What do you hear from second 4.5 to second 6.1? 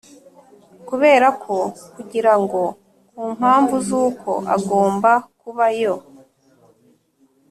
agomba kuba yo